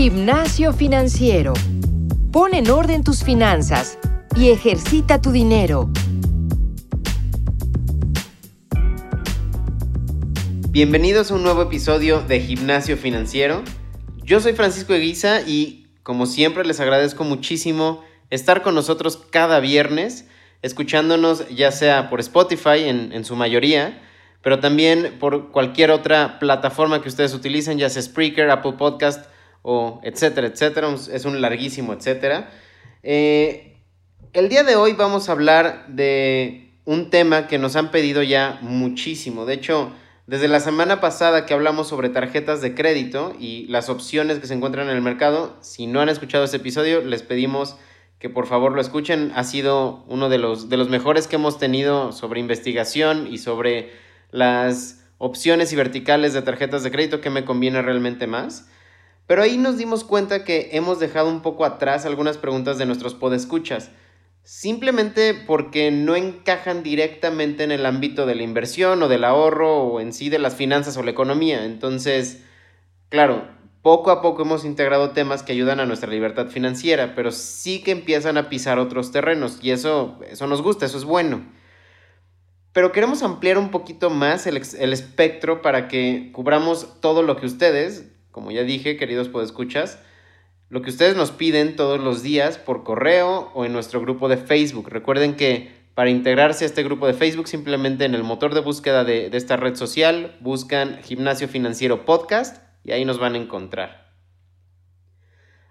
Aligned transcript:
Gimnasio 0.00 0.72
financiero. 0.72 1.54
Pon 2.30 2.54
en 2.54 2.70
orden 2.70 3.02
tus 3.02 3.24
finanzas 3.24 3.98
y 4.36 4.50
ejercita 4.50 5.20
tu 5.20 5.32
dinero. 5.32 5.90
Bienvenidos 10.70 11.32
a 11.32 11.34
un 11.34 11.42
nuevo 11.42 11.62
episodio 11.62 12.20
de 12.20 12.38
Gimnasio 12.38 12.96
Financiero. 12.96 13.64
Yo 14.22 14.38
soy 14.38 14.52
Francisco 14.52 14.94
Eguiza 14.94 15.40
y 15.40 15.88
como 16.04 16.26
siempre 16.26 16.64
les 16.64 16.78
agradezco 16.78 17.24
muchísimo 17.24 18.04
estar 18.30 18.62
con 18.62 18.76
nosotros 18.76 19.16
cada 19.16 19.58
viernes, 19.58 20.28
escuchándonos 20.62 21.48
ya 21.48 21.72
sea 21.72 22.08
por 22.08 22.20
Spotify 22.20 22.84
en, 22.84 23.12
en 23.12 23.24
su 23.24 23.34
mayoría, 23.34 24.00
pero 24.42 24.60
también 24.60 25.16
por 25.18 25.50
cualquier 25.50 25.90
otra 25.90 26.38
plataforma 26.38 27.02
que 27.02 27.08
ustedes 27.08 27.34
utilicen, 27.34 27.78
ya 27.78 27.90
sea 27.90 28.00
Spreaker, 28.00 28.48
Apple 28.48 28.74
Podcast 28.78 29.28
o 29.70 30.00
etcétera, 30.02 30.46
etcétera. 30.46 30.88
Es 31.12 31.26
un 31.26 31.42
larguísimo 31.42 31.92
etcétera. 31.92 32.48
Eh, 33.02 33.76
el 34.32 34.48
día 34.48 34.64
de 34.64 34.76
hoy 34.76 34.94
vamos 34.94 35.28
a 35.28 35.32
hablar 35.32 35.86
de 35.88 36.72
un 36.86 37.10
tema 37.10 37.48
que 37.48 37.58
nos 37.58 37.76
han 37.76 37.90
pedido 37.90 38.22
ya 38.22 38.58
muchísimo. 38.62 39.44
De 39.44 39.52
hecho, 39.52 39.92
desde 40.26 40.48
la 40.48 40.60
semana 40.60 41.02
pasada 41.02 41.44
que 41.44 41.52
hablamos 41.52 41.86
sobre 41.86 42.08
tarjetas 42.08 42.62
de 42.62 42.74
crédito 42.74 43.34
y 43.38 43.66
las 43.66 43.90
opciones 43.90 44.38
que 44.38 44.46
se 44.46 44.54
encuentran 44.54 44.88
en 44.88 44.96
el 44.96 45.02
mercado, 45.02 45.58
si 45.60 45.86
no 45.86 46.00
han 46.00 46.08
escuchado 46.08 46.44
ese 46.44 46.56
episodio, 46.56 47.02
les 47.02 47.22
pedimos 47.22 47.76
que 48.18 48.30
por 48.30 48.46
favor 48.46 48.72
lo 48.72 48.80
escuchen. 48.80 49.32
Ha 49.34 49.44
sido 49.44 50.02
uno 50.08 50.30
de 50.30 50.38
los, 50.38 50.70
de 50.70 50.78
los 50.78 50.88
mejores 50.88 51.26
que 51.26 51.36
hemos 51.36 51.58
tenido 51.58 52.12
sobre 52.12 52.40
investigación 52.40 53.26
y 53.30 53.36
sobre 53.36 53.92
las 54.30 55.04
opciones 55.18 55.74
y 55.74 55.76
verticales 55.76 56.32
de 56.32 56.40
tarjetas 56.40 56.82
de 56.84 56.90
crédito 56.90 57.20
que 57.20 57.28
me 57.28 57.44
conviene 57.44 57.82
realmente 57.82 58.26
más. 58.26 58.70
Pero 59.28 59.42
ahí 59.42 59.58
nos 59.58 59.76
dimos 59.76 60.04
cuenta 60.04 60.42
que 60.42 60.70
hemos 60.72 60.98
dejado 60.98 61.28
un 61.28 61.42
poco 61.42 61.66
atrás 61.66 62.06
algunas 62.06 62.38
preguntas 62.38 62.78
de 62.78 62.86
nuestros 62.86 63.14
podescuchas, 63.14 63.90
simplemente 64.42 65.34
porque 65.34 65.90
no 65.90 66.16
encajan 66.16 66.82
directamente 66.82 67.62
en 67.62 67.70
el 67.70 67.84
ámbito 67.84 68.24
de 68.24 68.34
la 68.34 68.42
inversión 68.42 69.02
o 69.02 69.08
del 69.08 69.24
ahorro 69.24 69.82
o 69.82 70.00
en 70.00 70.14
sí 70.14 70.30
de 70.30 70.38
las 70.38 70.56
finanzas 70.56 70.96
o 70.96 71.02
la 71.02 71.10
economía. 71.10 71.66
Entonces, 71.66 72.42
claro, 73.10 73.46
poco 73.82 74.10
a 74.10 74.22
poco 74.22 74.40
hemos 74.42 74.64
integrado 74.64 75.10
temas 75.10 75.42
que 75.42 75.52
ayudan 75.52 75.78
a 75.78 75.84
nuestra 75.84 76.10
libertad 76.10 76.46
financiera, 76.46 77.14
pero 77.14 77.30
sí 77.30 77.82
que 77.82 77.90
empiezan 77.90 78.38
a 78.38 78.48
pisar 78.48 78.78
otros 78.78 79.12
terrenos 79.12 79.58
y 79.60 79.72
eso, 79.72 80.18
eso 80.26 80.46
nos 80.46 80.62
gusta, 80.62 80.86
eso 80.86 80.96
es 80.96 81.04
bueno. 81.04 81.44
Pero 82.72 82.92
queremos 82.92 83.22
ampliar 83.22 83.58
un 83.58 83.70
poquito 83.70 84.08
más 84.08 84.46
el, 84.46 84.62
el 84.78 84.92
espectro 84.94 85.60
para 85.60 85.86
que 85.86 86.30
cubramos 86.32 86.98
todo 87.02 87.22
lo 87.22 87.36
que 87.36 87.44
ustedes, 87.44 88.06
como 88.30 88.50
ya 88.50 88.62
dije, 88.62 88.96
queridos 88.96 89.28
podescuchas, 89.28 90.00
lo 90.70 90.82
que 90.82 90.90
ustedes 90.90 91.16
nos 91.16 91.30
piden 91.30 91.76
todos 91.76 92.00
los 92.00 92.22
días 92.22 92.58
por 92.58 92.84
correo 92.84 93.50
o 93.54 93.64
en 93.64 93.72
nuestro 93.72 94.00
grupo 94.00 94.28
de 94.28 94.36
Facebook. 94.36 94.88
Recuerden 94.90 95.36
que 95.36 95.70
para 95.94 96.10
integrarse 96.10 96.64
a 96.64 96.66
este 96.66 96.82
grupo 96.82 97.06
de 97.06 97.14
Facebook, 97.14 97.48
simplemente 97.48 98.04
en 98.04 98.14
el 98.14 98.22
motor 98.22 98.54
de 98.54 98.60
búsqueda 98.60 99.04
de, 99.04 99.30
de 99.30 99.36
esta 99.38 99.56
red 99.56 99.74
social, 99.74 100.36
buscan 100.40 101.00
Gimnasio 101.02 101.48
Financiero 101.48 102.04
Podcast 102.04 102.62
y 102.84 102.92
ahí 102.92 103.04
nos 103.04 103.18
van 103.18 103.34
a 103.34 103.38
encontrar. 103.38 104.12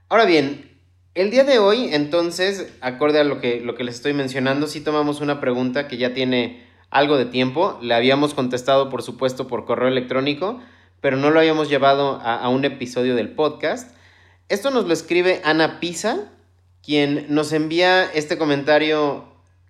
Ahora 0.09 0.25
bien, 0.25 0.77
el 1.17 1.31
día 1.31 1.43
de 1.43 1.57
hoy, 1.57 1.89
entonces, 1.93 2.71
acorde 2.79 3.19
a 3.19 3.23
lo 3.23 3.41
que, 3.41 3.59
lo 3.59 3.73
que 3.73 3.83
les 3.83 3.95
estoy 3.95 4.13
mencionando, 4.13 4.67
sí 4.67 4.81
tomamos 4.81 5.19
una 5.19 5.39
pregunta 5.39 5.87
que 5.87 5.97
ya 5.97 6.13
tiene 6.13 6.63
algo 6.91 7.17
de 7.17 7.25
tiempo. 7.25 7.79
Le 7.81 7.95
habíamos 7.95 8.35
contestado, 8.35 8.89
por 8.89 9.01
supuesto, 9.01 9.47
por 9.47 9.65
correo 9.65 9.87
electrónico, 9.87 10.61
pero 11.01 11.17
no 11.17 11.29
lo 11.29 11.39
habíamos 11.39 11.69
llevado 11.69 12.19
a, 12.23 12.47
un 12.49 12.65
episodio 12.65 13.15
del 13.15 13.29
podcast. 13.29 13.95
Esto 14.49 14.71
nos 14.71 14.85
lo 14.87 14.93
escribe 14.93 15.41
Ana 15.43 15.79
Pisa, 15.79 16.31
quien 16.83 17.27
nos 17.29 17.53
envía 17.53 18.05
este 18.05 18.37
comentario 18.37 19.25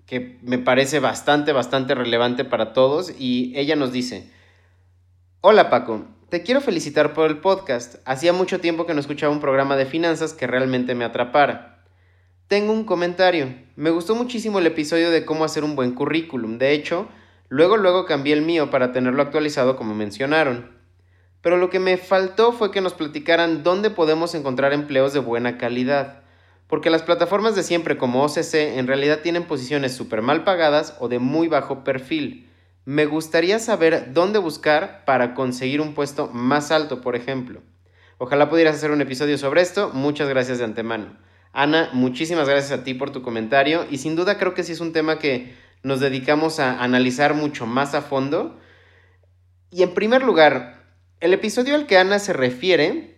que 0.06 0.40
me 0.42 0.58
parece 0.58 1.00
bastante, 1.00 1.52
bastante 1.52 1.96
relevante 1.96 2.46
para 2.46 2.72
todos 2.72 3.12
y 3.20 3.52
ella 3.56 3.76
nos 3.76 3.92
dice, 3.92 4.32
Hola 5.42 5.70
Paco, 5.70 6.06
te 6.30 6.44
quiero 6.44 6.62
felicitar 6.62 7.14
por 7.14 7.30
el 7.30 7.40
podcast. 7.40 7.96
Hacía 8.06 8.32
mucho 8.32 8.60
tiempo 8.60 8.86
que 8.86 8.94
no 8.94 9.02
escuchaba 9.02 9.34
un 9.34 9.42
programa 9.42 9.76
de 9.76 9.86
finanzas 9.86 10.34
que 10.34 10.48
realmente 10.48 10.96
me 10.96 11.06
atrapara. 11.06 11.84
Tengo 12.48 12.72
un 12.72 12.86
comentario. 12.86 13.54
Me 13.76 13.90
gustó 13.90 14.16
muchísimo 14.16 14.60
el 14.60 14.68
episodio 14.68 15.12
de 15.12 15.26
cómo 15.26 15.44
hacer 15.44 15.66
un 15.66 15.76
buen 15.76 15.94
currículum. 15.94 16.58
De 16.58 16.72
hecho, 16.72 17.10
luego 17.50 17.76
luego 17.76 18.06
cambié 18.06 18.34
el 18.34 18.42
mío 18.44 18.70
para 18.72 18.94
tenerlo 18.94 19.22
actualizado 19.22 19.76
como 19.76 19.94
mencionaron 19.94 20.77
pero 21.42 21.58
lo 21.58 21.70
que 21.70 21.80
me 21.80 21.98
faltó 21.98 22.52
fue 22.52 22.72
que 22.72 22.82
nos 22.82 22.94
platicaran 22.94 23.64
dónde 23.64 23.90
podemos 23.90 24.36
encontrar 24.36 24.74
empleos 24.74 25.14
de 25.14 25.20
buena 25.20 25.58
calidad, 25.58 26.24
porque 26.68 26.90
las 26.90 27.04
plataformas 27.04 27.56
de 27.56 27.64
siempre 27.64 27.98
como 27.98 28.24
OCC 28.24 28.56
en 28.56 28.88
realidad 28.88 29.20
tienen 29.22 29.44
posiciones 29.44 29.96
súper 29.96 30.22
mal 30.22 30.44
pagadas 30.44 30.96
o 31.00 31.08
de 31.08 31.20
muy 31.20 31.48
bajo 31.48 31.84
perfil. 31.84 32.50
Me 32.86 33.06
gustaría 33.06 33.60
saber 33.60 34.14
dónde 34.14 34.40
buscar 34.40 35.04
para 35.06 35.34
conseguir 35.34 35.82
un 35.82 35.94
puesto 35.94 36.28
más 36.28 36.72
alto, 36.72 37.02
por 37.02 37.16
ejemplo. 37.16 37.62
Ojalá 38.18 38.50
pudieras 38.50 38.76
hacer 38.76 38.92
un 38.92 39.02
episodio 39.02 39.38
sobre 39.38 39.62
esto. 39.62 39.92
Muchas 39.94 40.28
gracias 40.28 40.58
de 40.58 40.64
antemano. 40.64 41.18
Ana, 41.54 41.90
muchísimas 41.94 42.48
gracias 42.48 42.80
a 42.80 42.84
ti 42.84 42.94
por 42.94 43.12
tu 43.12 43.22
comentario 43.22 43.86
y 43.90 43.98
sin 43.98 44.16
duda 44.16 44.38
creo 44.38 44.54
que 44.54 44.64
sí 44.64 44.72
es 44.72 44.80
un 44.80 44.94
tema 44.94 45.20
que 45.20 45.56
nos 45.84 46.00
dedicamos 46.00 46.60
a 46.60 46.82
analizar 46.84 47.34
mucho 47.34 47.66
más 47.66 47.94
a 47.94 48.02
fondo. 48.02 48.60
Y 49.70 49.84
en 49.84 49.94
primer 49.94 50.24
lugar, 50.24 50.77
el 51.20 51.34
episodio 51.34 51.76
al 51.76 51.88
que 51.88 51.98
Ana 51.98 52.20
se 52.20 52.34
refiere 52.34 53.16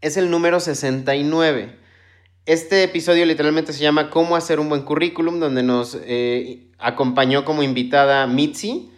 es 0.00 0.16
el 0.16 0.30
número 0.30 0.58
69. 0.60 1.76
Este 2.46 2.82
episodio 2.82 3.24
literalmente 3.24 3.72
se 3.72 3.80
llama 3.80 4.10
Cómo 4.10 4.34
hacer 4.34 4.58
un 4.58 4.68
buen 4.68 4.82
currículum, 4.82 5.38
donde 5.38 5.62
nos 5.62 5.96
eh, 6.04 6.70
acompañó 6.78 7.44
como 7.44 7.62
invitada 7.62 8.26
Mitzi. 8.26 8.90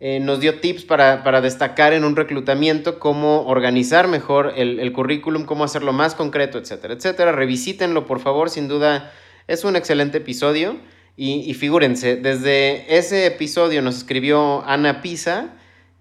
Eh, 0.00 0.18
nos 0.20 0.40
dio 0.40 0.60
tips 0.60 0.84
para, 0.84 1.40
destacar 1.40 1.92
en 1.92 2.04
un 2.04 2.16
reclutamiento 2.16 2.98
cómo 2.98 3.46
organizar 3.46 4.08
mejor 4.08 4.52
el, 4.56 4.92
currículum, 4.92 5.44
cómo 5.44 5.64
hacerlo 5.64 5.92
más 5.92 6.14
concreto, 6.14 6.58
etcétera, 6.58 6.94
etcétera. 6.94 7.32
Revisítenlo, 7.32 8.04
por 8.04 8.20
favor, 8.20 8.50
sin 8.50 8.66
duda 8.66 9.12
es 9.46 9.64
un 9.64 9.76
excelente 9.76 10.18
episodio. 10.18 10.76
Y, 11.16 11.48
y 11.48 11.54
figúrense, 11.54 12.16
desde 12.16 12.98
ese 12.98 13.26
episodio 13.26 13.80
nos 13.80 13.96
escribió 13.96 14.62
Ana 14.66 15.00
Pisa 15.00 15.54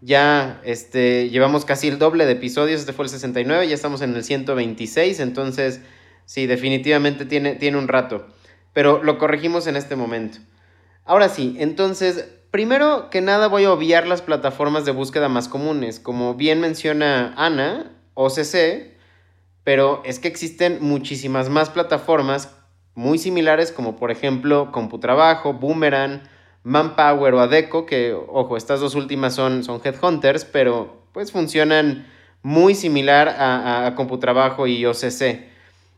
ya 0.06 0.62
este, 0.64 1.30
llevamos 1.32 1.66
casi 1.66 1.88
el 1.88 1.98
doble 1.98 2.28
de 2.28 2.34
episodios, 2.34 2.80
este 2.80 2.94
fue 2.94 3.06
el 3.06 3.10
69, 3.10 3.68
ya 3.68 3.74
estamos 3.74 4.02
en 4.02 4.16
el 4.16 4.24
126, 4.24 5.20
entonces 5.20 5.82
sí, 6.26 6.46
definitivamente 6.46 7.26
tiene, 7.26 7.56
tiene 7.56 7.80
un 7.80 7.88
rato, 7.88 8.28
pero 8.72 9.02
lo 9.02 9.18
corregimos 9.18 9.66
en 9.66 9.76
este 9.76 9.96
momento. 9.96 10.38
Ahora 11.06 11.28
sí, 11.28 11.56
entonces, 11.58 12.30
primero 12.52 13.10
que 13.10 13.22
nada 13.22 13.48
voy 13.48 13.64
a 13.64 13.72
obviar 13.72 14.06
las 14.06 14.22
plataformas 14.22 14.86
de 14.86 14.92
búsqueda 14.92 15.28
más 15.28 15.48
comunes, 15.48 16.00
como 16.00 16.36
bien 16.36 16.62
menciona 16.62 17.34
Ana, 17.36 17.92
OCC, 18.14 18.94
pero 19.64 20.04
es 20.06 20.20
que 20.20 20.28
existen 20.28 20.78
muchísimas 20.82 21.50
más 21.50 21.72
plataformas 21.72 22.56
muy 22.94 23.18
similares 23.18 23.72
como 23.72 23.96
por 23.96 24.12
ejemplo 24.12 24.72
Computrabajo, 24.72 25.54
Boomerang, 25.54 26.22
Manpower 26.66 27.36
o 27.36 27.40
Adeco, 27.40 27.86
que 27.86 28.14
ojo, 28.14 28.58
estas 28.58 28.80
dos 28.80 28.96
últimas 28.96 29.36
son, 29.36 29.64
son 29.64 29.80
Headhunters, 29.84 30.46
pero 30.46 31.04
pues 31.14 31.32
funcionan 31.32 32.08
muy 32.42 32.74
similar 32.74 33.30
a, 33.30 33.86
a, 33.86 33.94
Computrabajo 33.94 34.66
y 34.66 34.84
OCC. 34.84 35.46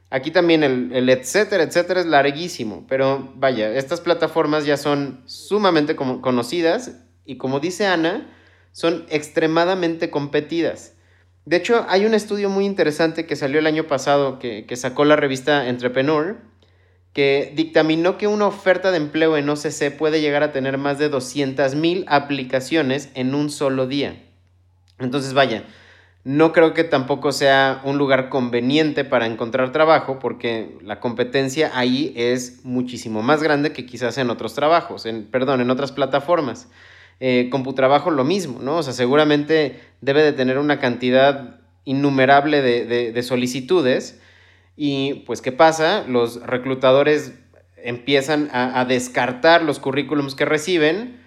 Aquí 0.09 0.29
también 0.29 0.63
el, 0.63 0.91
el, 0.93 1.09
etcétera, 1.09 1.63
etcétera 1.63 2.01
es 2.01 2.05
larguísimo, 2.05 2.85
pero 2.89 3.31
vaya, 3.35 3.73
estas 3.75 4.01
plataformas 4.01 4.65
ya 4.65 4.75
son 4.75 5.21
sumamente 5.25 5.95
conocidas 5.95 6.99
y 7.25 7.37
como 7.37 7.61
dice 7.61 7.87
Ana, 7.87 8.27
son 8.73 9.05
extremadamente 9.09 10.09
competidas. 10.09 10.95
De 11.45 11.55
hecho, 11.55 11.85
hay 11.87 12.05
un 12.05 12.13
estudio 12.13 12.49
muy 12.49 12.65
interesante 12.65 13.25
que 13.25 13.37
salió 13.37 13.59
el 13.59 13.67
año 13.67 13.85
pasado 13.85 14.37
que, 14.37 14.65
que 14.65 14.75
sacó 14.75 15.05
la 15.05 15.15
revista 15.15 15.69
Entrepreneur, 15.69 16.37
que 17.13 17.51
dictaminó 17.55 18.17
que 18.17 18.27
una 18.27 18.45
oferta 18.45 18.91
de 18.91 18.97
empleo 18.97 19.37
en 19.37 19.49
OCC 19.49 19.97
puede 19.97 20.21
llegar 20.21 20.43
a 20.43 20.51
tener 20.51 20.77
más 20.77 20.99
de 20.99 21.11
200.000 21.11 22.05
aplicaciones 22.07 23.09
en 23.15 23.33
un 23.33 23.49
solo 23.49 23.87
día. 23.87 24.23
Entonces, 24.99 25.33
vaya, 25.33 25.63
no 26.23 26.51
creo 26.51 26.73
que 26.73 26.83
tampoco 26.83 27.31
sea 27.31 27.81
un 27.85 27.97
lugar 27.97 28.29
conveniente 28.29 29.05
para 29.05 29.25
encontrar 29.25 29.71
trabajo 29.71 30.19
porque 30.19 30.77
la 30.83 30.99
competencia 30.99 31.71
ahí 31.73 32.13
es 32.15 32.65
muchísimo 32.65 33.21
más 33.21 33.41
grande 33.41 33.71
que 33.71 33.85
quizás 33.85 34.17
en 34.17 34.29
otros 34.29 34.53
trabajos, 34.53 35.05
en, 35.05 35.25
perdón, 35.25 35.61
en 35.61 35.71
otras 35.71 35.91
plataformas. 35.91 36.67
Eh, 37.19 37.47
Computrabajo 37.49 38.11
lo 38.11 38.25
mismo, 38.25 38.59
¿no? 38.61 38.77
O 38.77 38.83
sea, 38.83 38.93
seguramente 38.93 39.79
debe 40.01 40.21
de 40.21 40.33
tener 40.33 40.57
una 40.57 40.79
cantidad 40.79 41.61
innumerable 41.85 42.61
de, 42.61 43.11
de 43.11 43.23
solicitudes 43.23 44.19
y 44.77 45.15
pues, 45.25 45.41
¿qué 45.41 45.51
pasa? 45.51 46.05
Los 46.07 46.39
reclutadores 46.43 47.33
empiezan 47.77 48.49
a, 48.53 48.85
descartar 48.85 49.63
los 49.63 49.79
currículums 49.79 50.35
que 50.35 50.45
reciben, 50.45 51.19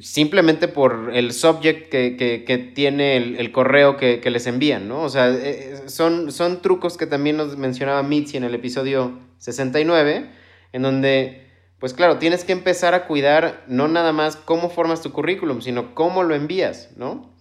simplemente 0.00 0.68
por 0.68 1.10
el 1.12 1.32
subject 1.32 1.88
que, 1.90 2.72
tiene 2.74 3.16
el, 3.16 3.52
correo 3.52 3.96
que, 3.96 4.30
les 4.30 4.46
envían, 4.46 4.88
¿no? 4.88 5.02
O 5.02 5.08
sea, 5.08 5.28
eh, 5.30 5.82
son, 5.86 6.30
son 6.30 6.62
trucos 6.62 6.96
que 6.96 7.06
también 7.06 7.36
nos 7.36 7.56
mencionaba 7.56 8.02
Mitzi 8.04 8.36
en 8.36 8.44
el 8.44 8.54
episodio 8.54 9.18
69, 9.38 10.30
en 10.72 10.82
donde, 10.82 11.48
pues 11.80 11.94
claro, 11.94 12.18
tienes 12.18 12.44
que 12.44 12.52
empezar 12.52 12.94
a 12.94 13.06
cuidar 13.06 13.64
no 13.66 13.88
nada 13.88 14.12
más 14.12 14.36
cómo 14.36 14.70
formas 14.70 15.02
tu 15.02 15.10
currículum, 15.10 15.62
sino 15.62 15.96
cómo 15.96 16.22
lo 16.22 16.34
envías, 16.34 16.90
¿no? 16.96 17.34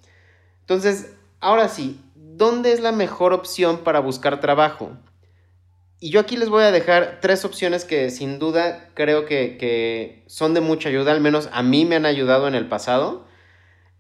Entonces, 0.61 1.13
ahora 1.41 1.69
sí, 1.69 1.99
¿dónde 2.15 2.71
es 2.71 2.79
la 2.79 2.91
mejor 2.91 3.33
opción 3.33 3.79
para 3.79 3.99
buscar 3.99 4.39
trabajo? 4.39 4.97
Y 6.03 6.09
yo 6.09 6.19
aquí 6.19 6.35
les 6.35 6.49
voy 6.49 6.63
a 6.63 6.71
dejar 6.71 7.19
tres 7.21 7.45
opciones 7.45 7.85
que 7.85 8.09
sin 8.09 8.37
duda 8.37 8.89
creo 8.93 9.23
que, 9.25 10.25
son 10.27 10.53
de 10.53 10.59
mucha 10.59 10.89
ayuda, 10.89 11.13
al 11.13 11.21
menos 11.21 11.47
a 11.53 11.63
mí 11.63 11.85
me 11.85 11.95
han 11.95 12.05
ayudado 12.05 12.45
en 12.49 12.55
el 12.55 12.67
pasado. 12.67 13.25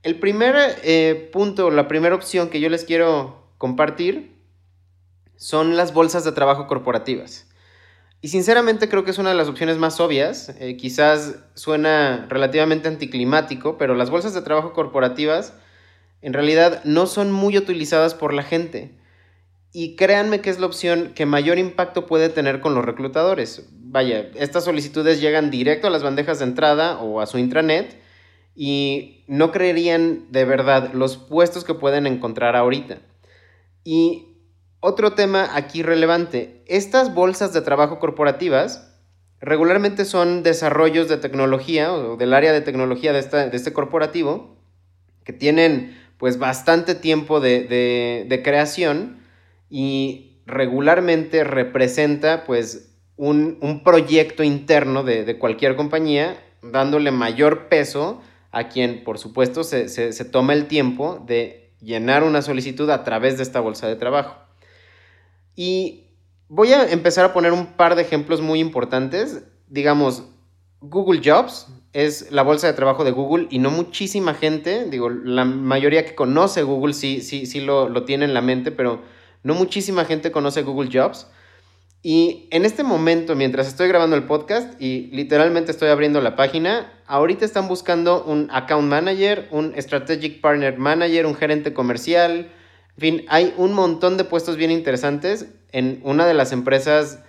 El 0.01 0.19
primer 0.19 0.53
eh, 0.83 1.29
punto, 1.31 1.71
la 1.71 1.87
primera 1.87 2.13
opción 2.13 2.49
que 2.49 2.59
yo 2.59 2.67
les 2.67 2.83
quiero 2.83 3.47
compartir 3.57 4.35
son 5.37 5.77
las 5.77 5.93
bolsas 5.93 6.25
de 6.25 6.33
trabajo 6.33 6.67
corporativas. 6.67 7.47
Y 8.19 8.27
sinceramente 8.27 8.89
creo 8.89 9.05
que 9.05 9.11
es 9.11 9.17
una 9.17 9.29
de 9.29 9.37
las 9.37 9.47
opciones 9.47 9.77
más 9.77 10.01
obvias, 10.01 10.53
eh, 10.59 10.75
quizás 10.75 11.37
suena 11.53 12.25
relativamente 12.27 12.89
anticlimático, 12.89 13.77
pero 13.77 13.95
las 13.95 14.09
bolsas 14.09 14.33
de 14.33 14.41
trabajo 14.41 14.73
corporativas 14.73 15.53
en 16.21 16.33
realidad 16.33 16.83
no 16.83 17.05
son 17.05 17.31
muy 17.31 17.57
utilizadas 17.57 18.13
por 18.13 18.33
la 18.33 18.43
gente. 18.43 18.91
Y 19.75 19.95
créanme 19.95 20.39
que 20.39 20.51
es 20.51 20.59
la 20.59 20.67
opción 20.67 21.13
que 21.15 21.25
mayor 21.25 21.57
impacto 21.57 22.05
puede 22.05 22.29
tener 22.29 22.61
con 22.61 22.75
los 22.75 22.85
reclutadores. 22.85 23.67
Vaya, 23.71 24.29
estas 24.35 24.65
solicitudes 24.65 25.19
llegan 25.19 25.49
directo 25.49 25.87
a 25.87 25.89
las 25.89 26.03
bandejas 26.03 26.37
de 26.37 26.45
entrada 26.45 26.99
o 26.99 27.19
a 27.19 27.25
su 27.25 27.39
intranet 27.39 27.99
y 28.55 29.23
no 29.27 29.51
creerían 29.51 30.31
de 30.31 30.45
verdad 30.45 30.93
los 30.93 31.17
puestos 31.17 31.63
que 31.63 31.73
pueden 31.73 32.05
encontrar 32.05 32.55
ahorita. 32.55 32.99
Y 33.83 34.37
otro 34.79 35.13
tema 35.13 35.49
aquí 35.55 35.81
relevante, 35.81 36.61
estas 36.67 37.15
bolsas 37.15 37.51
de 37.51 37.61
trabajo 37.61 37.97
corporativas 37.97 38.91
regularmente 39.41 40.05
son 40.05 40.43
desarrollos 40.43 41.09
de 41.09 41.17
tecnología 41.17 41.91
o 41.91 42.15
del 42.15 42.35
área 42.35 42.53
de 42.53 42.61
tecnología 42.61 43.11
de, 43.11 43.21
de 43.23 43.57
este 43.57 43.73
corporativo 43.73 44.55
que 45.23 45.33
tienen 45.33 45.99
pues 46.19 46.37
bastante 46.37 46.93
tiempo 46.93 47.39
de, 47.39 48.25
de 48.29 48.43
creación 48.43 49.22
y 49.73 50.37
regularmente 50.45 51.43
representa 51.43 52.43
pues 52.45 52.95
un, 53.15 53.81
proyecto 53.83 54.43
interno 54.43 55.01
de, 55.03 55.39
cualquier 55.39 55.75
compañía 55.75 56.37
dándole 56.61 57.09
mayor 57.09 57.69
peso 57.69 58.21
a 58.51 58.69
quien 58.69 59.03
por 59.03 59.17
supuesto 59.17 59.63
se, 59.63 59.89
se, 59.89 60.25
toma 60.25 60.53
el 60.53 60.67
tiempo 60.67 61.23
de 61.25 61.73
llenar 61.81 62.23
una 62.23 62.43
solicitud 62.43 62.87
a 62.91 63.03
través 63.03 63.37
de 63.37 63.43
esta 63.43 63.61
bolsa 63.61 63.87
de 63.87 63.95
trabajo. 63.95 64.35
Y 65.55 66.11
voy 66.49 66.71
a 66.73 66.91
empezar 66.91 67.25
a 67.25 67.33
poner 67.33 67.51
un 67.51 67.65
par 67.73 67.95
de 67.95 68.03
ejemplos 68.03 68.41
muy 68.41 68.59
importantes. 68.59 69.43
Digamos, 69.69 70.23
Google 70.81 71.19
Jobs 71.25 71.65
es 71.93 72.31
la 72.31 72.43
bolsa 72.43 72.67
de 72.67 72.73
trabajo 72.73 73.03
de 73.03 73.11
Google 73.11 73.47
y 73.49 73.57
no 73.57 73.71
muchísima 73.71 74.35
gente, 74.35 74.87
digo, 74.87 75.09
la 75.09 75.45
mayoría 75.45 76.05
que 76.05 76.13
conoce 76.13 76.61
Google 76.61 76.93
sí, 76.93 77.21
sí, 77.21 77.47
sí 77.47 77.59
lo, 77.59 77.89
lo 77.89 78.05
tiene 78.05 78.25
en 78.25 78.35
la 78.35 78.41
mente, 78.41 78.71
pero 78.71 79.01
no 79.43 79.53
muchísima 79.53 80.05
gente 80.05 80.31
conoce 80.31 80.63
Google 80.63 80.89
Jobs. 80.91 81.27
Y 82.01 82.47
en 82.51 82.65
este 82.65 82.83
momento, 82.83 83.35
mientras 83.35 83.67
estoy 83.67 83.87
grabando 83.87 84.15
el 84.15 84.23
podcast 84.23 84.81
y 84.81 85.09
literalmente 85.13 85.71
estoy 85.71 85.89
abriendo 85.89 86.19
la 86.19 86.35
página, 86.35 86.91
ahorita 87.07 87.45
están 87.45 87.67
buscando 87.67 88.25
un 88.25 88.49
account 88.51 88.89
manager, 88.89 89.47
un 89.51 89.73
strategic 89.77 90.41
partner 90.41 90.77
manager, 90.77 91.25
un 91.25 91.35
gerente 91.35 91.73
comercial. 91.73 92.51
En 92.97 92.99
fin, 92.99 93.25
hay 93.29 93.53
un 93.57 93.73
montón 93.73 94.17
de 94.17 94.25
puestos 94.25 94.57
bien 94.57 94.71
interesantes 94.71 95.47
en 95.71 96.01
una 96.03 96.25
de 96.25 96.33
las 96.33 96.51
empresas 96.51 97.19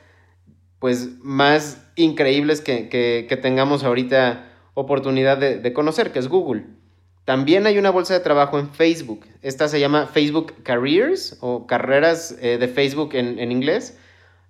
pues 0.80 1.18
más 1.22 1.86
increíbles 1.94 2.60
que, 2.60 3.38
tengamos 3.40 3.84
ahorita 3.84 4.50
oportunidad 4.74 5.38
de 5.38 5.72
conocer, 5.72 6.10
que 6.10 6.18
es 6.18 6.28
Google. 6.28 6.64
También 7.24 7.66
hay 7.66 7.78
una 7.78 7.90
bolsa 7.90 8.14
de 8.14 8.20
trabajo 8.20 8.58
en 8.58 8.70
Facebook. 8.70 9.26
Esta 9.40 9.68
se 9.68 9.80
llama 9.80 10.06
Facebook 10.06 10.62
Careers 10.62 11.38
o 11.40 11.66
carreras 11.66 12.36
eh, 12.40 12.58
de 12.58 12.68
Facebook 12.68 13.14
en, 13.14 13.38
en, 13.38 13.50
inglés. 13.50 13.98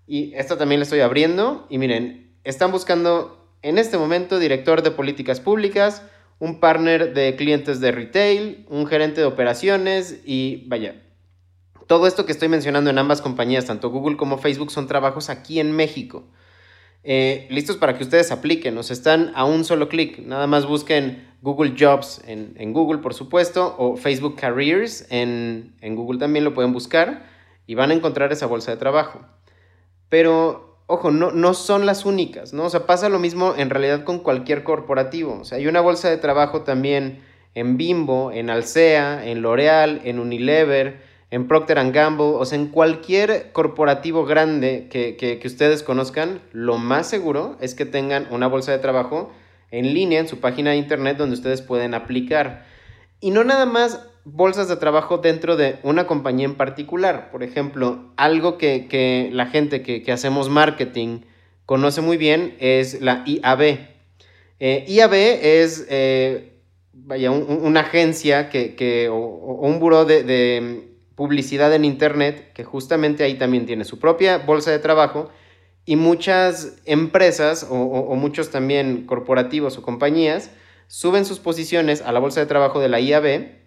Y 0.06 0.34
esta 0.34 0.58
también 0.58 0.80
la 0.80 0.84
estoy 0.84 1.00
abriendo. 1.00 1.66
Y 1.70 1.78
miren, 1.78 2.36
están 2.42 2.72
buscando 2.72 3.48
en 3.62 3.78
este 3.78 3.96
momento 3.96 4.38
director 4.38 4.82
de 4.82 4.90
políticas 4.90 5.40
públicas, 5.40 6.02
un 6.38 6.58
partner 6.58 7.14
de 7.14 7.36
clientes 7.36 7.80
de 7.80 7.92
retail, 7.92 8.66
un 8.68 8.86
gerente 8.86 9.20
de 9.20 9.26
operaciones 9.26 10.20
y 10.24 10.64
vaya. 10.66 11.00
Todo 11.86 12.06
esto 12.06 12.26
que 12.26 12.32
estoy 12.32 12.48
mencionando 12.48 12.90
en 12.90 12.98
ambas 12.98 13.22
compañías, 13.22 13.66
tanto 13.66 13.90
Google 13.90 14.16
como 14.16 14.38
Facebook, 14.38 14.70
son 14.70 14.86
trabajos 14.86 15.30
aquí 15.30 15.60
en 15.60 15.72
México. 15.72 16.24
Eh, 17.06 17.46
listos 17.50 17.76
para 17.76 17.96
que 17.96 18.02
ustedes 18.02 18.32
apliquen. 18.32 18.74
Nos 18.74 18.90
están 18.90 19.30
a 19.34 19.44
un 19.44 19.64
solo 19.64 19.88
clic. 19.88 20.18
Nada 20.20 20.46
más 20.46 20.66
busquen 20.66 21.28
Google 21.42 21.74
Jobs 21.78 22.22
en, 22.26 22.72
Google, 22.72 22.98
por 22.98 23.12
supuesto, 23.12 23.76
o 23.78 23.96
Facebook 23.96 24.36
Careers 24.36 25.06
en, 25.10 25.74
Google 25.82 26.18
también 26.18 26.42
lo 26.42 26.54
pueden 26.54 26.72
buscar 26.72 27.26
y 27.66 27.74
van 27.74 27.90
a 27.90 27.94
encontrar 27.94 28.32
esa 28.32 28.46
bolsa 28.46 28.70
de 28.70 28.78
trabajo. 28.78 29.20
Pero, 30.08 30.78
ojo, 30.86 31.10
no, 31.10 31.32
no 31.32 31.52
son 31.52 31.84
las 31.84 32.06
únicas, 32.06 32.54
¿no? 32.54 32.64
O 32.64 32.70
sea, 32.70 32.86
pasa 32.86 33.10
lo 33.10 33.18
mismo 33.18 33.54
en 33.58 33.68
realidad 33.68 34.04
con 34.04 34.20
cualquier 34.20 34.64
corporativo. 34.64 35.38
O 35.40 35.44
sea, 35.44 35.58
hay 35.58 35.66
una 35.66 35.82
bolsa 35.82 36.08
de 36.08 36.16
trabajo 36.16 36.62
también 36.62 37.22
en 37.54 37.76
Bimbo, 37.76 38.32
en 38.32 38.48
Alsea, 38.48 39.26
en 39.26 39.42
L'Oreal, 39.42 40.00
en 40.04 40.18
Unilever, 40.18 41.02
en 41.30 41.48
Procter 41.48 41.90
Gamble, 41.90 42.26
o 42.26 42.44
sea, 42.44 42.58
en 42.58 42.68
cualquier 42.68 43.52
corporativo 43.52 44.24
grande 44.24 44.88
que, 44.90 45.16
que, 45.16 45.38
que 45.38 45.48
ustedes 45.48 45.82
conozcan, 45.82 46.40
lo 46.52 46.78
más 46.78 47.08
seguro 47.08 47.56
es 47.60 47.74
que 47.74 47.86
tengan 47.86 48.28
una 48.30 48.46
bolsa 48.46 48.72
de 48.72 48.78
trabajo 48.78 49.32
en 49.70 49.92
línea 49.92 50.20
en 50.20 50.28
su 50.28 50.38
página 50.38 50.70
de 50.70 50.76
internet 50.76 51.16
donde 51.16 51.34
ustedes 51.34 51.62
pueden 51.62 51.94
aplicar. 51.94 52.66
Y 53.20 53.30
no 53.30 53.42
nada 53.42 53.66
más 53.66 54.06
bolsas 54.24 54.68
de 54.68 54.76
trabajo 54.76 55.18
dentro 55.18 55.56
de 55.56 55.78
una 55.82 56.06
compañía 56.06 56.46
en 56.46 56.54
particular. 56.54 57.30
Por 57.30 57.42
ejemplo, 57.42 58.12
algo 58.16 58.58
que, 58.58 59.30
la 59.32 59.46
gente 59.46 59.82
que, 59.82 60.10
hacemos 60.12 60.48
marketing 60.48 61.20
conoce 61.66 62.00
muy 62.00 62.16
bien 62.16 62.56
es 62.58 63.00
la 63.00 63.22
IAB. 63.26 63.78
Eh, 64.60 64.84
IAB 64.88 65.14
es 65.14 65.86
eh, 65.90 66.60
vaya, 66.92 67.30
una 67.30 67.80
agencia 67.80 68.48
que, 68.48 69.08
o, 69.10 69.16
un 69.16 69.78
buró 69.78 70.04
de, 70.04 70.22
de 70.22 70.93
publicidad 71.14 71.72
en 71.74 71.84
Internet 71.84 72.52
que 72.54 72.64
justamente 72.64 73.24
ahí 73.24 73.34
también 73.34 73.66
tiene 73.66 73.84
su 73.84 73.98
propia 73.98 74.38
bolsa 74.38 74.70
de 74.70 74.78
trabajo 74.78 75.30
y 75.84 75.96
muchas 75.96 76.76
empresas 76.84 77.66
o, 77.68 78.14
muchos 78.16 78.50
también 78.50 79.06
corporativos 79.06 79.76
o 79.76 79.82
compañías 79.82 80.50
suben 80.86 81.24
sus 81.24 81.38
posiciones 81.38 82.02
a 82.02 82.12
la 82.12 82.20
bolsa 82.20 82.40
de 82.40 82.46
trabajo 82.46 82.80
de 82.80 82.88
la 82.88 83.00
IAB 83.00 83.64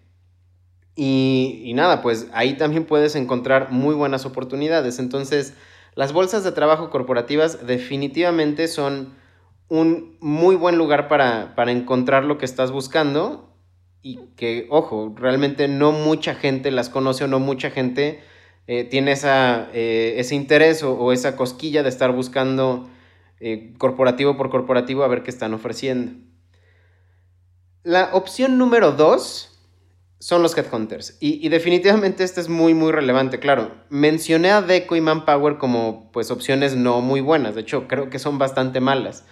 y, 0.94 1.62
y, 1.64 1.74
nada, 1.74 2.02
pues 2.02 2.26
ahí 2.32 2.54
también 2.54 2.84
puedes 2.84 3.14
encontrar 3.14 3.70
muy 3.70 3.94
buenas 3.94 4.26
oportunidades. 4.26 4.98
Entonces, 4.98 5.54
las 5.94 6.12
bolsas 6.12 6.42
de 6.42 6.50
trabajo 6.50 6.90
corporativas 6.90 7.64
definitivamente 7.64 8.66
son 8.66 9.14
un 9.68 10.16
muy 10.20 10.56
buen 10.56 10.76
lugar 10.76 11.08
para, 11.08 11.54
para 11.54 11.70
encontrar 11.70 12.24
lo 12.24 12.38
que 12.38 12.46
estás 12.46 12.72
buscando 12.72 13.48
y 14.02 14.18
que, 14.36 14.66
ojo, 14.70 15.12
realmente 15.16 15.68
no 15.68 15.92
mucha 15.92 16.34
gente 16.34 16.70
las 16.70 16.88
conoce 16.88 17.24
o 17.24 17.28
no 17.28 17.40
mucha 17.40 17.70
gente 17.70 18.20
eh, 18.66 18.84
tiene 18.84 19.12
esa, 19.12 19.68
eh, 19.72 20.14
ese 20.18 20.34
interés 20.34 20.82
o, 20.82 21.12
esa 21.12 21.36
cosquilla 21.36 21.82
de 21.82 21.88
estar 21.88 22.12
buscando 22.12 22.88
eh, 23.40 23.72
corporativo 23.78 24.36
por 24.36 24.50
corporativo 24.50 25.04
a 25.04 25.08
ver 25.08 25.22
qué 25.22 25.30
están 25.30 25.54
ofreciendo. 25.54 26.12
La 27.82 28.10
opción 28.12 28.58
número 28.58 28.92
dos 28.92 29.58
son 30.18 30.42
los 30.42 30.56
headhunters. 30.56 31.16
Y, 31.20 31.44
y 31.44 31.48
definitivamente 31.48 32.24
este 32.24 32.40
es 32.40 32.48
muy, 32.48 32.74
muy 32.74 32.92
relevante. 32.92 33.38
Claro, 33.38 33.70
mencioné 33.88 34.50
a 34.50 34.60
Deco 34.60 34.96
y 34.96 35.00
Manpower 35.00 35.56
como 35.58 36.10
pues 36.12 36.30
opciones 36.30 36.76
no 36.76 37.00
muy 37.00 37.20
buenas. 37.20 37.54
De 37.54 37.62
hecho, 37.62 37.88
creo 37.88 38.10
que 38.10 38.18
son 38.18 38.38
bastante 38.38 38.80
malas. 38.80 39.24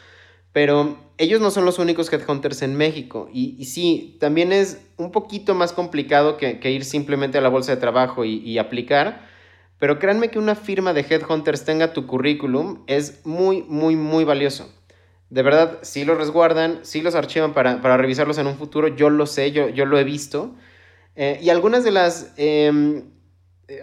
Pero 0.57 0.97
ellos 1.19 1.43
no 1.43 1.51
son 1.51 1.67
los 1.67 1.79
únicos 1.79 2.11
headhunters 2.11 2.63
en 2.63 2.79
México. 2.79 3.29
Y, 3.31 3.63
sí, 3.67 4.17
también 4.21 4.55
es 4.55 4.81
un 4.97 5.13
poquito 5.13 5.55
más 5.55 5.75
complicado 5.75 6.39
que, 6.39 6.71
ir 6.71 6.87
simplemente 6.87 7.37
a 7.37 7.43
la 7.43 7.51
bolsa 7.51 7.73
de 7.75 7.77
trabajo 7.77 8.25
y, 8.25 8.57
aplicar. 8.57 9.21
Pero 9.79 9.99
créanme 9.99 10.31
que 10.31 10.39
una 10.39 10.55
firma 10.55 10.95
de 10.95 11.03
headhunters 11.03 11.67
tenga 11.67 11.93
tu 11.93 12.07
currículum 12.07 12.85
es 12.87 13.21
muy, 13.27 13.65
muy, 13.65 13.97
muy 13.97 14.25
valioso. 14.25 14.73
De 15.29 15.43
verdad, 15.43 15.81
sí 15.83 16.07
los 16.07 16.17
resguardan, 16.17 16.79
sí 16.85 17.03
los 17.03 17.15
archivan 17.15 17.53
para, 17.53 17.97
revisarlos 17.99 18.39
en 18.39 18.47
un 18.47 18.57
futuro. 18.57 18.89
Yo 18.89 19.11
lo 19.11 19.27
sé, 19.27 19.53
yo, 19.53 19.69
yo 19.69 19.85
lo 19.85 19.99
he 19.99 20.05
visto. 20.05 20.55
Eh, 21.17 21.39
y 21.43 21.51
algunas 21.51 21.85
de 21.85 21.91
las 21.91 22.33
em, 22.39 23.03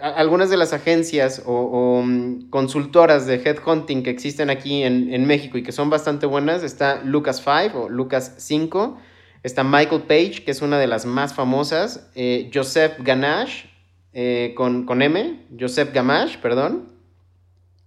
algunas 0.00 0.48
de 0.48 0.56
las 0.56 0.72
agencias 0.72 1.42
o, 1.44 2.02
mm, 2.02 2.48
consultoras 2.50 3.26
de 3.26 3.34
headhunting 3.34 4.02
que 4.02 4.10
existen 4.10 4.50
aquí 4.50 4.82
en, 4.82 5.26
México 5.26 5.58
y 5.58 5.62
que 5.62 5.72
son 5.72 5.90
bastante 5.90 6.26
buenas, 6.26 6.62
está 6.62 7.02
Lucas 7.04 7.42
5 7.44 7.84
o 7.84 7.88
Lucas 7.88 8.34
5. 8.38 8.98
Está 9.42 9.62
Michael 9.62 10.02
Page, 10.02 10.42
que 10.42 10.52
es 10.52 10.62
una 10.62 10.78
de 10.78 10.86
las 10.86 11.04
más 11.04 11.34
famosas. 11.34 12.08
Eh, 12.14 12.50
Joseph 12.52 12.94
Ganache, 13.00 13.68
eh, 14.14 14.54
con, 14.56 14.86
con, 14.86 15.02
M. 15.02 15.38
Joseph 15.58 15.92
Gamache, 15.92 16.38
perdón. 16.38 16.88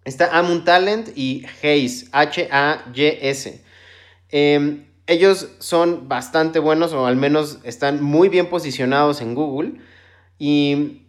Está 0.05 0.37
Amun 0.37 0.63
Talent 0.63 1.09
y 1.17 1.45
Hayes, 1.63 2.09
H-A-Y-S. 2.11 3.63
Em, 4.29 4.85
ellos 5.07 5.49
son 5.57 6.07
bastante 6.07 6.59
buenos 6.59 6.93
o 6.93 7.07
al 7.07 7.15
menos 7.15 7.59
están 7.63 8.03
muy 8.03 8.29
bien 8.29 8.49
posicionados 8.49 9.19
en 9.21 9.33
Google 9.33 9.81
y 10.37 11.06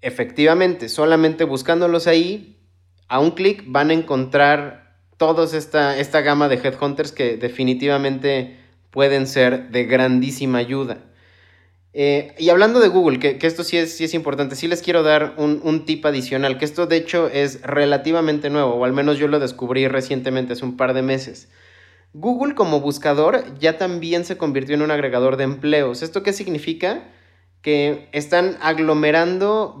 efectivamente, 0.00 0.88
solamente 0.88 1.44
buscándolos 1.44 2.06
ahí, 2.06 2.58
a 3.08 3.20
un 3.20 3.32
clic 3.32 3.64
van 3.66 3.90
a 3.90 3.94
encontrar 3.94 4.96
toda 5.16 5.44
esta, 5.56 5.98
esta 5.98 6.20
gama 6.20 6.48
de 6.48 6.56
headhunters 6.56 7.12
que 7.12 7.36
definitivamente 7.36 8.58
pueden 8.90 9.26
ser 9.26 9.70
de 9.70 9.84
grandísima 9.84 10.58
ayuda. 10.58 10.98
Eh, 11.92 12.34
y 12.38 12.50
hablando 12.50 12.80
de 12.80 12.88
Google, 12.88 13.18
que, 13.18 13.38
esto 13.40 13.64
sí 13.64 13.78
es, 13.78 13.96
sí 13.96 14.04
es, 14.04 14.12
importante, 14.12 14.54
sí 14.54 14.68
les 14.68 14.82
quiero 14.82 15.02
dar 15.02 15.34
un, 15.38 15.60
un, 15.64 15.86
tip 15.86 16.04
adicional, 16.04 16.58
que 16.58 16.66
esto 16.66 16.86
de 16.86 16.96
hecho 16.96 17.28
es 17.28 17.62
relativamente 17.62 18.50
nuevo, 18.50 18.74
o 18.74 18.84
al 18.84 18.92
menos 18.92 19.16
yo 19.16 19.28
lo 19.28 19.38
descubrí 19.38 19.88
recientemente, 19.88 20.52
hace 20.52 20.64
un 20.66 20.76
par 20.76 20.92
de 20.92 21.00
meses. 21.00 21.48
Google 22.12 22.54
como 22.54 22.80
buscador 22.80 23.44
ya 23.58 23.78
también 23.78 24.24
se 24.24 24.36
convirtió 24.36 24.74
en 24.74 24.82
un 24.82 24.90
agregador 24.90 25.36
de 25.36 25.44
empleos. 25.44 26.02
¿Esto 26.02 26.22
qué 26.22 26.32
significa? 26.32 27.02
Que 27.66 28.08
están 28.12 28.58
aglomerando 28.60 29.74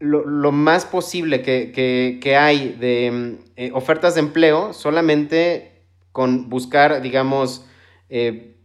lo, 0.00 0.50
más 0.50 0.84
posible 0.84 1.42
que, 1.42 2.36
hay 2.36 2.76
de 2.80 3.38
eh, 3.54 3.70
ofertas 3.72 4.14
de 4.14 4.20
empleo 4.22 4.72
solamente 4.72 5.84
con 6.10 6.48
buscar, 6.48 7.00
digamos, 7.00 7.64
eh, 8.08 8.56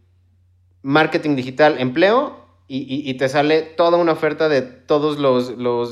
marketing 0.81 1.35
digital, 1.35 1.75
empleo, 1.77 2.47
y, 2.67 3.13
te 3.13 3.29
sale 3.29 3.61
toda 3.61 3.97
una 3.97 4.13
oferta 4.13 4.49
de 4.49 4.63
todas 4.63 5.19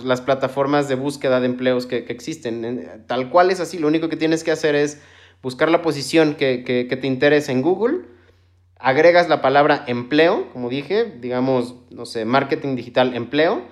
las 0.03 0.21
plataformas 0.21 0.89
de 0.89 0.95
búsqueda 0.95 1.39
de 1.39 1.45
empleos 1.45 1.85
que, 1.85 2.03
que 2.03 2.13
existen. 2.13 3.05
Tal 3.05 3.29
cual 3.29 3.51
es 3.51 3.59
así, 3.59 3.77
lo 3.77 3.87
único 3.87 4.09
que 4.09 4.17
tienes 4.17 4.43
que 4.43 4.49
hacer 4.49 4.73
es 4.73 4.99
buscar 5.45 5.69
la 5.69 5.83
posición 5.83 6.33
que, 6.33 6.97
te 6.99 7.05
interesa 7.05 7.51
en 7.51 7.61
Google, 7.61 7.99
agregas 8.79 9.29
la 9.29 9.41
palabra 9.41 9.83
empleo, 9.87 10.51
como 10.51 10.69
dije, 10.69 11.05
digamos, 11.19 11.75
no 11.89 12.05
sé, 12.05 12.25
marketing 12.25 12.75
digital 12.75 13.15
empleo, 13.15 13.63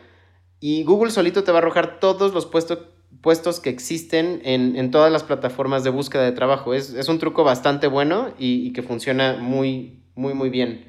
y 0.60 0.83
Google 0.83 1.12
solito 1.12 1.43
te 1.43 1.51
va 1.51 1.60
a 1.60 1.62
arrojar 1.62 2.00
todos 2.00 2.33
los 2.33 2.45
puestos, 2.45 2.79
puestos 3.22 3.60
que 3.60 3.69
existen 3.69 4.41
en, 4.43 4.91
todas 4.91 5.12
las 5.12 5.24
plataformas 5.24 5.83
de 5.83 5.89
búsqueda 5.89 6.24
de 6.24 6.31
trabajo. 6.31 6.74
Es, 6.74 7.07
un 7.10 7.19
truco 7.19 7.43
bastante 7.43 7.88
bueno 7.88 8.33
y, 8.38 8.72
que 8.74 8.81
funciona 8.81 9.38
muy, 9.39 10.03
muy, 10.15 10.33
muy 10.33 10.50
bien. 10.50 10.86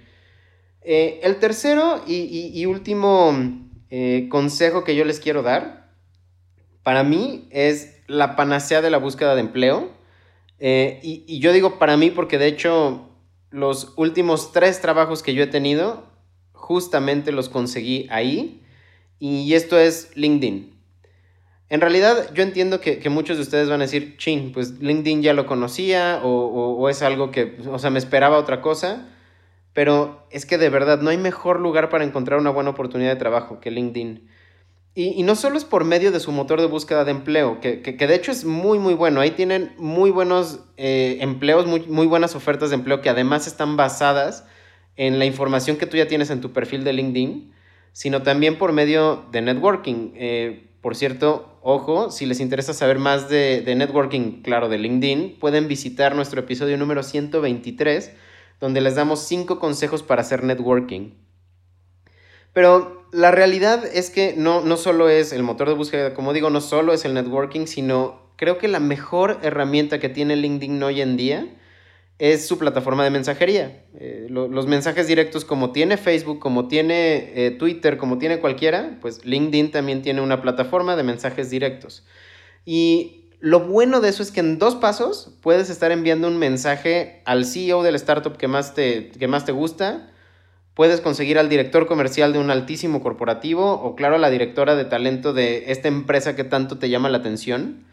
Eh, 0.82 1.20
el 1.22 1.36
tercero 1.36 2.02
y, 2.06 2.64
último 2.66 3.32
eh, 3.90 4.28
consejo 4.30 4.84
que 4.84 4.94
yo 4.94 5.04
les 5.04 5.18
quiero 5.18 5.42
dar, 5.42 5.92
para 6.82 7.02
mí 7.02 7.48
es 7.50 8.02
la 8.06 8.36
panacea 8.36 8.80
de 8.82 8.90
la 8.90 8.98
búsqueda 8.98 9.34
de 9.34 9.40
empleo 9.40 9.90
eh, 10.58 11.00
y, 11.02 11.40
yo 11.40 11.52
digo 11.52 11.78
para 11.78 11.96
mí 11.96 12.10
porque 12.10 12.38
de 12.38 12.46
hecho 12.46 13.10
los 13.54 13.92
últimos 13.94 14.50
tres 14.50 14.80
trabajos 14.80 15.22
que 15.22 15.32
yo 15.32 15.44
he 15.44 15.46
tenido 15.46 16.02
justamente 16.52 17.30
los 17.30 17.48
conseguí 17.48 18.08
ahí 18.10 18.60
y 19.20 19.54
esto 19.54 19.78
es 19.78 20.10
LinkedIn. 20.16 20.74
En 21.68 21.80
realidad 21.80 22.34
yo 22.34 22.42
entiendo 22.42 22.80
que, 22.80 23.00
muchos 23.10 23.36
de 23.36 23.44
ustedes 23.44 23.68
van 23.68 23.80
a 23.80 23.84
decir, 23.84 24.16
chin, 24.16 24.50
pues 24.52 24.80
LinkedIn 24.80 25.22
ya 25.22 25.34
lo 25.34 25.46
conocía 25.46 26.20
o, 26.24 26.28
o 26.28 26.88
es 26.88 27.02
algo 27.02 27.30
que, 27.30 27.56
o 27.70 27.78
sea, 27.78 27.90
me 27.90 28.00
esperaba 28.00 28.38
otra 28.38 28.60
cosa, 28.60 29.08
pero 29.72 30.26
es 30.32 30.46
que 30.46 30.58
de 30.58 30.68
verdad 30.68 31.00
no 31.00 31.10
hay 31.10 31.16
mejor 31.18 31.60
lugar 31.60 31.90
para 31.90 32.02
encontrar 32.02 32.40
una 32.40 32.50
buena 32.50 32.70
oportunidad 32.70 33.10
de 33.10 33.20
trabajo 33.20 33.60
que 33.60 33.70
LinkedIn. 33.70 34.28
Y, 34.96 35.24
no 35.24 35.34
solo 35.34 35.56
es 35.56 35.64
por 35.64 35.84
medio 35.84 36.12
de 36.12 36.20
su 36.20 36.30
motor 36.30 36.60
de 36.60 36.68
búsqueda 36.68 37.04
de 37.04 37.10
empleo, 37.10 37.60
que, 37.60 37.78
de 37.78 38.14
hecho 38.14 38.30
es 38.30 38.44
muy, 38.44 38.78
muy 38.78 38.94
bueno. 38.94 39.20
Ahí 39.20 39.32
tienen 39.32 39.74
muy 39.76 40.12
buenos 40.12 40.60
eh, 40.76 41.18
empleos, 41.20 41.66
muy, 41.66 41.80
muy 41.80 42.06
buenas 42.06 42.36
ofertas 42.36 42.70
de 42.70 42.76
empleo 42.76 43.00
que 43.00 43.08
además 43.10 43.48
están 43.48 43.76
basadas 43.76 44.46
en 44.94 45.18
la 45.18 45.24
información 45.24 45.78
que 45.78 45.86
tú 45.86 45.96
ya 45.96 46.06
tienes 46.06 46.30
en 46.30 46.40
tu 46.40 46.52
perfil 46.52 46.84
de 46.84 46.92
LinkedIn, 46.92 47.52
sino 47.92 48.22
también 48.22 48.56
por 48.56 48.72
medio 48.72 49.24
de 49.32 49.42
networking. 49.42 50.12
Eh, 50.14 50.70
por 50.80 50.94
cierto, 50.94 51.58
ojo, 51.62 52.12
si 52.12 52.24
les 52.24 52.38
interesa 52.38 52.72
saber 52.72 53.00
más 53.00 53.28
de, 53.28 53.62
de, 53.62 53.74
networking, 53.74 54.42
claro, 54.42 54.68
de 54.68 54.78
LinkedIn, 54.78 55.38
pueden 55.40 55.66
visitar 55.66 56.14
nuestro 56.14 56.38
episodio 56.38 56.76
número 56.76 57.02
123, 57.02 58.12
donde 58.60 58.80
les 58.80 58.94
damos 58.94 59.20
5 59.26 59.58
consejos 59.58 60.04
para 60.04 60.22
hacer 60.22 60.44
networking. 60.44 61.23
Pero 62.54 63.06
la 63.12 63.30
realidad 63.30 63.84
es 63.84 64.08
que 64.08 64.34
no, 64.36 64.62
no 64.62 64.78
solo 64.78 65.10
es 65.10 65.32
el 65.32 65.42
motor 65.42 65.68
de 65.68 65.74
búsqueda, 65.74 66.14
como 66.14 66.32
digo, 66.32 66.48
no 66.48 66.62
solo 66.62 66.94
es 66.94 67.04
el 67.04 67.12
networking, 67.12 67.66
sino 67.66 68.22
creo 68.36 68.56
que 68.56 68.68
la 68.68 68.80
mejor 68.80 69.38
herramienta 69.42 70.00
que 70.00 70.08
tiene 70.08 70.36
LinkedIn 70.36 70.82
hoy 70.82 71.02
en 71.02 71.16
día 71.16 71.46
es 72.18 72.46
su 72.46 72.58
plataforma 72.58 73.04
de 73.04 73.10
mensajería. 73.10 73.84
Eh, 73.98 74.28
los 74.30 74.66
mensajes 74.66 75.06
directos 75.06 75.44
como 75.44 75.72
tiene 75.72 75.96
Facebook, 75.96 76.38
como 76.38 76.68
tiene 76.68 77.32
eh, 77.34 77.50
Twitter, 77.50 77.96
como 77.96 78.18
tiene 78.18 78.38
cualquiera, 78.38 78.98
pues 79.00 79.24
LinkedIn 79.24 79.72
también 79.72 80.02
tiene 80.02 80.20
una 80.20 80.40
plataforma 80.40 80.96
de 80.96 81.02
mensajes 81.02 81.50
directos. 81.50 82.04
Y 82.64 83.30
lo 83.40 83.60
bueno 83.60 84.00
de 84.00 84.08
eso 84.08 84.22
es 84.22 84.30
que 84.30 84.40
en 84.40 84.58
dos 84.58 84.76
pasos 84.76 85.36
puedes 85.42 85.70
estar 85.70 85.90
enviando 85.92 86.28
un 86.28 86.38
mensaje 86.38 87.20
al 87.24 87.44
CEO 87.44 87.82
del 87.82 87.96
startup 87.96 88.36
que 88.36 88.48
más 88.48 88.74
te, 88.74 89.10
que 89.10 89.28
más 89.28 89.44
te 89.44 89.52
gusta, 89.52 90.10
Puedes 90.74 91.00
conseguir 91.00 91.38
al 91.38 91.48
director 91.48 91.86
comercial 91.86 92.32
de 92.32 92.40
un 92.40 92.50
altísimo 92.50 93.00
corporativo 93.00 93.74
o, 93.74 93.94
claro, 93.94 94.16
a 94.16 94.18
la 94.18 94.30
directora 94.30 94.74
de 94.74 94.84
talento 94.84 95.32
de 95.32 95.70
esta 95.70 95.86
empresa 95.86 96.34
que 96.34 96.42
tanto 96.42 96.78
te 96.78 96.90
llama 96.90 97.08
la 97.08 97.18
atención. 97.18 97.84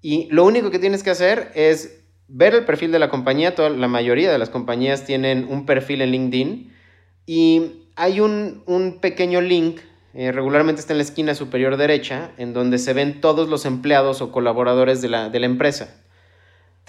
Y 0.00 0.26
lo 0.30 0.46
único 0.46 0.70
que 0.70 0.78
tienes 0.78 1.02
que 1.02 1.10
hacer 1.10 1.52
es 1.54 2.02
ver 2.26 2.54
el 2.54 2.64
perfil 2.64 2.90
de 2.90 2.98
la 2.98 3.10
compañía. 3.10 3.54
Toda, 3.54 3.68
la 3.68 3.86
mayoría 3.86 4.32
de 4.32 4.38
las 4.38 4.48
compañías 4.48 5.04
tienen 5.04 5.46
un 5.46 5.66
perfil 5.66 6.00
en 6.00 6.10
LinkedIn. 6.12 6.72
Y 7.26 7.86
hay 7.96 8.20
un, 8.20 8.98
pequeño 9.02 9.42
link, 9.42 9.80
eh, 10.14 10.32
regularmente 10.32 10.80
está 10.80 10.94
en 10.94 10.98
la 10.98 11.04
esquina 11.04 11.34
superior 11.34 11.76
derecha, 11.76 12.32
en 12.38 12.54
donde 12.54 12.78
se 12.78 12.94
ven 12.94 13.20
todos 13.20 13.50
los 13.50 13.66
empleados 13.66 14.22
o 14.22 14.32
colaboradores 14.32 15.02
de 15.02 15.10
la, 15.10 15.28
de 15.28 15.38
la 15.38 15.46
empresa 15.46 16.00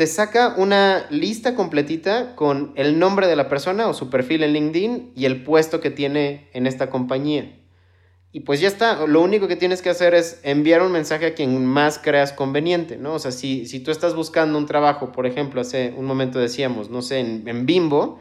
te 0.02 0.08
saca 0.08 0.56
una 0.58 1.06
lista 1.12 1.54
completita 1.54 2.36
con 2.36 2.74
el 2.76 2.98
nombre 2.98 3.28
de 3.28 3.36
la 3.36 3.48
persona 3.48 3.88
o 3.88 3.94
su 3.94 4.10
perfil 4.10 4.42
en 4.42 4.54
LinkedIn 4.54 5.12
y 5.16 5.26
el 5.26 5.44
puesto 5.44 5.80
que 5.80 5.92
tiene 5.92 6.50
en 6.54 6.66
esta 6.66 6.90
compañía. 6.90 7.56
Y 8.32 8.40
pues 8.40 8.60
ya 8.60 8.68
está, 8.68 9.06
lo 9.06 9.22
único 9.22 9.48
que 9.48 9.56
tienes 9.56 9.84
que 9.84 9.92
hacer 9.92 10.16
es 10.16 10.40
enviar 10.42 10.82
un 10.82 10.92
mensaje 10.92 11.28
a 11.28 11.34
quien 11.36 11.64
más 11.68 12.00
creas 12.00 12.34
conveniente, 12.34 12.98
¿no? 12.98 13.14
O 13.14 13.20
sea, 13.20 13.30
si, 13.30 13.68
si 13.68 13.80
tú 13.80 13.92
estás 13.92 14.16
buscando 14.16 14.58
un 14.58 14.66
trabajo, 14.66 15.12
por 15.12 15.28
ejemplo, 15.28 15.62
hace 15.62 15.94
un 15.96 16.06
momento 16.06 16.40
decíamos, 16.40 16.90
no 16.90 17.04
sé, 17.04 17.20
en, 17.20 17.68
Bimbo, 17.68 18.18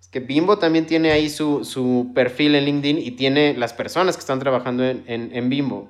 es 0.00 0.06
que 0.06 0.20
Bimbo 0.20 0.58
también 0.58 0.86
tiene 0.86 1.10
ahí 1.10 1.28
su, 1.28 2.12
perfil 2.14 2.54
en 2.54 2.66
LinkedIn 2.66 2.98
y 2.98 3.10
tiene 3.16 3.52
las 3.54 3.72
personas 3.72 4.14
que 4.14 4.20
están 4.20 4.38
trabajando 4.38 4.84
en, 4.84 5.02
en 5.08 5.48
Bimbo. 5.48 5.88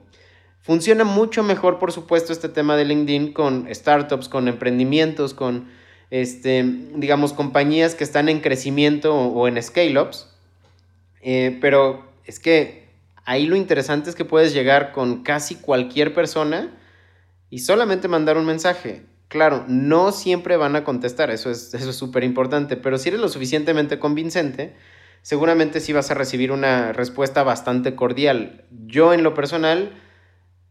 Funciona 0.66 1.04
mucho 1.04 1.44
mejor, 1.44 1.78
por 1.78 1.92
supuesto, 1.92 2.32
este 2.32 2.48
tema 2.48 2.76
de 2.76 2.84
LinkedIn 2.84 3.32
con 3.32 3.72
startups, 3.72 4.28
con 4.28 4.48
emprendimientos, 4.48 5.32
con, 5.32 5.68
este, 6.10 6.64
digamos, 6.96 7.32
compañías 7.32 7.94
que 7.94 8.02
están 8.02 8.28
en 8.28 8.40
crecimiento 8.40 9.14
o, 9.14 9.46
en 9.46 9.62
scale-ups. 9.62 10.28
Eh, 11.22 11.56
pero 11.60 12.10
es 12.24 12.40
que 12.40 12.88
ahí 13.24 13.46
lo 13.46 13.54
interesante 13.54 14.10
es 14.10 14.16
que 14.16 14.24
puedes 14.24 14.52
llegar 14.52 14.90
con 14.90 15.22
casi 15.22 15.54
cualquier 15.54 16.12
persona 16.12 16.76
y 17.48 17.60
solamente 17.60 18.08
mandar 18.08 18.36
un 18.36 18.44
mensaje. 18.44 19.04
Claro, 19.28 19.64
no 19.68 20.10
siempre 20.10 20.56
van 20.56 20.74
a 20.74 20.82
contestar, 20.82 21.30
eso 21.30 21.48
es 21.48 21.70
súper 21.96 22.24
importante, 22.24 22.76
pero 22.76 22.98
si 22.98 23.10
eres 23.10 23.20
lo 23.20 23.28
suficientemente 23.28 24.00
convincente, 24.00 24.74
seguramente 25.22 25.78
sí 25.78 25.92
vas 25.92 26.10
a 26.10 26.14
recibir 26.14 26.50
una 26.50 26.92
respuesta 26.92 27.44
bastante 27.44 27.94
cordial. 27.94 28.64
Yo 28.86 29.12
en 29.12 29.22
lo 29.22 29.32
personal 29.32 29.92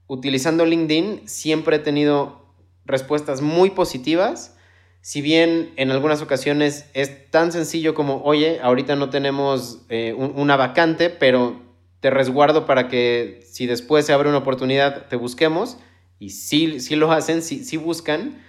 utilizando 0.07 0.65
LinkedIn 0.65 1.27
siempre 1.27 1.77
he 1.77 1.79
tenido 1.79 2.45
respuestas 2.85 3.41
muy 3.41 3.71
positivas. 3.71 4.55
Si 5.01 5.21
bien 5.21 5.71
en 5.75 5.91
algunas 5.91 6.21
ocasiones 6.21 6.89
es 6.93 7.29
tan 7.31 7.51
sencillo 7.51 7.93
como, 7.93 8.24
oye, 8.24 8.59
ahorita 8.62 8.95
no 8.95 9.09
tenemos 9.09 9.81
eh, 9.89 10.13
una 10.13 10.55
vacante, 10.55 11.09
pero 11.09 11.62
te 12.00 12.09
resguardo 12.09 12.65
para 12.65 12.88
que 12.88 13.43
si 13.50 13.65
después 13.65 14.05
se 14.05 14.13
abre 14.13 14.29
una 14.29 14.39
oportunidad 14.39 15.07
te 15.07 15.15
busquemos. 15.15 15.77
Y 16.19 16.31
sí, 16.31 16.79
sí 16.79 16.95
lo 16.95 17.12
hacen, 17.12 17.41
sí, 17.41 17.63
sí 17.63 17.77
buscan. 17.77 18.41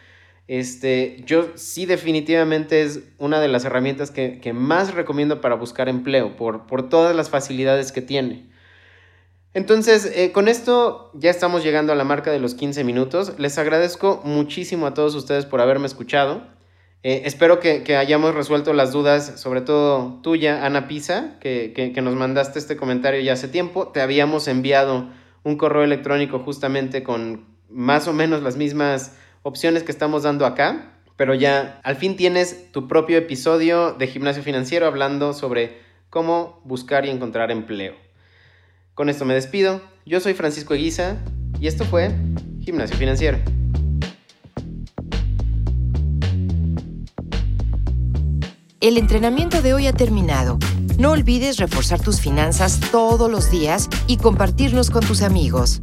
Este, 0.48 1.22
yo 1.26 1.50
sí 1.56 1.86
definitivamente 1.86 2.82
es 2.82 3.00
una 3.18 3.40
de 3.40 3.48
las 3.48 3.64
herramientas 3.64 4.10
que, 4.10 4.38
que 4.40 4.52
más 4.52 4.94
recomiendo 4.94 5.40
para 5.40 5.56
buscar 5.56 5.88
empleo 5.88 6.36
por, 6.36 6.66
por 6.66 6.88
todas 6.88 7.16
las 7.16 7.30
facilidades 7.30 7.92
que 7.92 8.02
tiene. 8.02 8.46
Entonces, 9.56 10.12
eh, 10.14 10.32
con 10.32 10.48
esto 10.48 11.10
ya 11.14 11.30
estamos 11.30 11.64
llegando 11.64 11.90
a 11.90 11.96
la 11.96 12.04
marca 12.04 12.30
de 12.30 12.38
los 12.38 12.54
15 12.54 12.84
minutos. 12.84 13.38
Les 13.38 13.56
agradezco 13.56 14.20
muchísimo 14.22 14.86
a 14.86 14.92
todos 14.92 15.14
ustedes 15.14 15.46
por 15.46 15.62
haberme 15.62 15.86
escuchado. 15.86 16.42
Eh, 17.02 17.22
espero 17.24 17.58
que, 17.58 17.96
hayamos 17.96 18.34
resuelto 18.34 18.74
las 18.74 18.92
dudas, 18.92 19.40
sobre 19.40 19.62
todo 19.62 20.20
tuya, 20.22 20.66
Ana 20.66 20.88
Pisa, 20.88 21.38
que, 21.40 21.72
que, 21.74 22.02
nos 22.02 22.14
mandaste 22.16 22.58
este 22.58 22.76
comentario 22.76 23.22
ya 23.22 23.32
hace 23.32 23.48
tiempo. 23.48 23.88
Te 23.88 24.02
habíamos 24.02 24.46
enviado 24.46 25.08
un 25.42 25.56
correo 25.56 25.84
electrónico 25.84 26.38
justamente 26.40 27.02
con 27.02 27.46
más 27.70 28.08
o 28.08 28.12
menos 28.12 28.42
las 28.42 28.58
mismas 28.58 29.16
opciones 29.42 29.84
que 29.84 29.90
estamos 29.90 30.24
dando 30.24 30.44
acá, 30.44 31.00
pero 31.16 31.32
ya 31.32 31.80
al 31.82 31.96
fin 31.96 32.16
tienes 32.16 32.70
tu 32.72 32.88
propio 32.88 33.16
episodio 33.16 33.94
de 33.94 34.06
Gimnasio 34.06 34.42
Financiero 34.42 34.86
hablando 34.86 35.32
sobre 35.32 35.78
cómo 36.10 36.60
buscar 36.66 37.06
y 37.06 37.08
encontrar 37.08 37.50
empleo. 37.50 38.05
Con 38.96 39.10
esto 39.10 39.26
me 39.26 39.34
despido. 39.34 39.82
Yo 40.06 40.20
soy 40.20 40.32
Francisco 40.32 40.72
Eguiza 40.72 41.18
y 41.60 41.66
esto 41.66 41.84
fue 41.84 42.16
Gimnasio 42.60 42.96
Financiero. 42.96 43.36
El 48.80 48.96
entrenamiento 48.96 49.60
de 49.60 49.74
hoy 49.74 49.86
ha 49.86 49.92
terminado. 49.92 50.58
No 50.98 51.10
olvides 51.10 51.58
reforzar 51.58 52.00
tus 52.00 52.22
finanzas 52.22 52.80
todos 52.90 53.30
los 53.30 53.50
días 53.50 53.90
y 54.06 54.16
compartirlos 54.16 54.88
con 54.88 55.04
tus 55.04 55.20
amigos. 55.20 55.82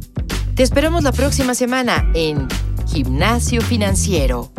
Te 0.56 0.64
esperamos 0.64 1.04
la 1.04 1.12
próxima 1.12 1.54
semana 1.54 2.10
en 2.14 2.48
Gimnasio 2.88 3.60
Financiero. 3.60 4.53